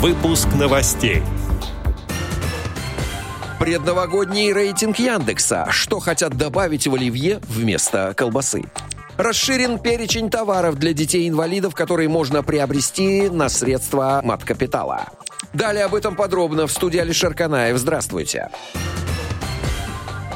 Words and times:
Выпуск 0.00 0.48
новостей. 0.58 1.22
Предновогодний 3.58 4.50
рейтинг 4.50 4.98
Яндекса. 4.98 5.66
Что 5.68 6.00
хотят 6.00 6.38
добавить 6.38 6.86
в 6.86 6.94
оливье 6.94 7.38
вместо 7.42 8.14
колбасы? 8.16 8.62
Расширен 9.18 9.78
перечень 9.78 10.30
товаров 10.30 10.76
для 10.76 10.94
детей-инвалидов, 10.94 11.74
которые 11.74 12.08
можно 12.08 12.42
приобрести 12.42 13.28
на 13.28 13.50
средства 13.50 14.22
маткапитала. 14.24 15.04
Далее 15.52 15.84
об 15.84 15.94
этом 15.94 16.16
подробно 16.16 16.66
в 16.66 16.72
студии 16.72 16.98
Алишер 16.98 17.34
Канаев. 17.34 17.76
Здравствуйте. 17.76 18.48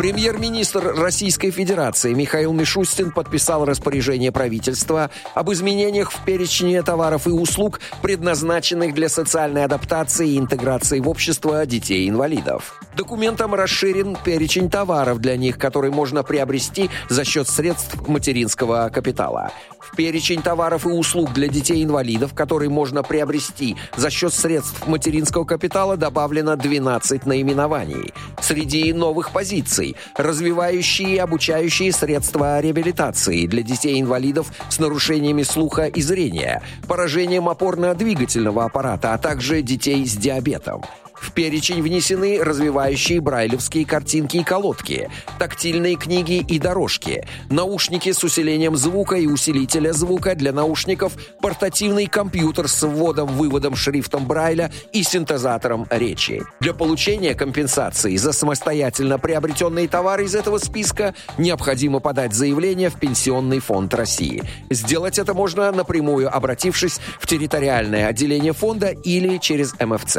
Премьер-министр 0.00 0.94
Российской 0.96 1.50
Федерации 1.50 2.14
Михаил 2.14 2.54
Мишустин 2.54 3.10
подписал 3.10 3.66
распоряжение 3.66 4.32
правительства 4.32 5.10
об 5.34 5.52
изменениях 5.52 6.10
в 6.10 6.24
перечне 6.24 6.82
товаров 6.82 7.26
и 7.26 7.30
услуг, 7.30 7.80
предназначенных 8.00 8.94
для 8.94 9.10
социальной 9.10 9.62
адаптации 9.62 10.30
и 10.30 10.38
интеграции 10.38 11.00
в 11.00 11.08
общество 11.10 11.66
детей-инвалидов. 11.66 12.80
Документом 12.96 13.54
расширен 13.54 14.16
перечень 14.24 14.70
товаров 14.70 15.18
для 15.18 15.36
них, 15.36 15.58
которые 15.58 15.92
можно 15.92 16.22
приобрести 16.22 16.88
за 17.10 17.26
счет 17.26 17.46
средств 17.46 18.08
материнского 18.08 18.88
капитала. 18.88 19.52
В 19.92 19.96
перечень 19.96 20.42
товаров 20.42 20.86
и 20.86 20.88
услуг 20.88 21.32
для 21.32 21.48
детей-инвалидов, 21.48 22.34
которые 22.34 22.70
можно 22.70 23.02
приобрести 23.02 23.76
за 23.96 24.10
счет 24.10 24.32
средств 24.32 24.86
материнского 24.86 25.44
капитала, 25.44 25.96
добавлено 25.96 26.56
12 26.56 27.26
наименований. 27.26 28.12
Среди 28.40 28.92
новых 28.92 29.30
позиций– 29.32 29.96
развивающие 30.16 31.14
и 31.14 31.18
обучающие 31.18 31.92
средства 31.92 32.60
реабилитации 32.60 33.46
для 33.46 33.62
детей-инвалидов 33.62 34.52
с 34.68 34.78
нарушениями 34.78 35.42
слуха 35.42 35.86
и 35.86 36.00
зрения, 36.02 36.62
поражением 36.86 37.48
опорно-двигательного 37.48 38.64
аппарата, 38.64 39.14
а 39.14 39.18
также 39.18 39.62
детей 39.62 40.06
с 40.06 40.16
диабетом. 40.16 40.82
В 41.20 41.32
перечень 41.32 41.82
внесены 41.82 42.42
развивающие 42.42 43.20
брайлевские 43.20 43.84
картинки 43.84 44.38
и 44.38 44.42
колодки, 44.42 45.10
тактильные 45.38 45.96
книги 45.96 46.38
и 46.38 46.58
дорожки, 46.58 47.26
наушники 47.50 48.10
с 48.10 48.24
усилением 48.24 48.74
звука 48.76 49.16
и 49.16 49.26
усилителя 49.26 49.92
звука 49.92 50.34
для 50.34 50.52
наушников, 50.52 51.12
портативный 51.42 52.06
компьютер 52.06 52.68
с 52.68 52.82
вводом-выводом 52.82 53.76
шрифтом 53.76 54.26
Брайля 54.26 54.72
и 54.92 55.02
синтезатором 55.02 55.86
речи. 55.90 56.42
Для 56.60 56.72
получения 56.72 57.34
компенсации 57.34 58.16
за 58.16 58.32
самостоятельно 58.32 59.18
приобретенные 59.18 59.88
товары 59.88 60.24
из 60.24 60.34
этого 60.34 60.56
списка 60.58 61.14
необходимо 61.36 62.00
подать 62.00 62.32
заявление 62.32 62.88
в 62.88 62.98
Пенсионный 62.98 63.60
фонд 63.60 63.92
России. 63.92 64.42
Сделать 64.70 65.18
это 65.18 65.34
можно 65.34 65.70
напрямую, 65.70 66.34
обратившись 66.34 66.98
в 67.18 67.26
территориальное 67.26 68.06
отделение 68.06 68.54
фонда 68.54 68.88
или 68.88 69.36
через 69.36 69.74
МФЦ. 69.78 70.18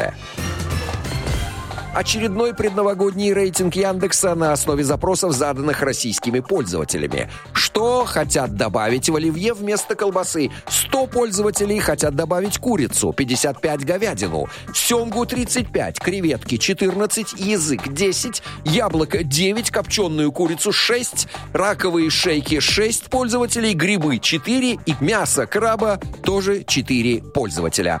Очередной 1.94 2.54
предновогодний 2.54 3.34
рейтинг 3.34 3.74
Яндекса 3.74 4.34
на 4.34 4.52
основе 4.52 4.82
запросов, 4.82 5.32
заданных 5.32 5.82
российскими 5.82 6.40
пользователями. 6.40 7.28
Что 7.52 8.06
хотят 8.06 8.56
добавить 8.56 9.10
в 9.10 9.16
оливье 9.16 9.52
вместо 9.52 9.94
колбасы? 9.94 10.50
100 10.68 11.06
пользователей 11.08 11.80
хотят 11.80 12.14
добавить 12.14 12.56
курицу, 12.56 13.12
55 13.12 13.84
говядину, 13.84 14.48
семгу 14.74 15.26
35, 15.26 15.98
креветки 15.98 16.56
14, 16.56 17.34
язык 17.34 17.86
10, 17.88 18.42
яблоко 18.64 19.22
9, 19.22 19.70
копченую 19.70 20.32
курицу 20.32 20.72
6, 20.72 21.28
раковые 21.52 22.08
шейки 22.08 22.60
6 22.60 23.10
пользователей, 23.10 23.74
грибы 23.74 24.18
4 24.18 24.78
и 24.86 24.94
мясо 25.00 25.46
краба 25.46 26.00
тоже 26.24 26.64
4 26.64 27.22
пользователя. 27.34 28.00